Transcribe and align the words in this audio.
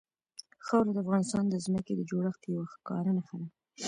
خاوره 0.65 0.91
د 0.93 0.97
افغانستان 1.03 1.43
د 1.49 1.55
ځمکې 1.65 1.93
د 1.95 2.01
جوړښت 2.09 2.41
یوه 2.53 2.63
ښکاره 2.73 3.11
نښه 3.17 3.35
ده. 3.41 3.47